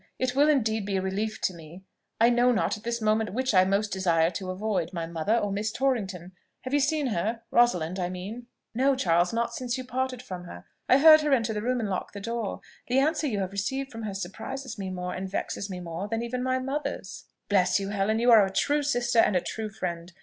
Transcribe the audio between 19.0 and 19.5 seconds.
and a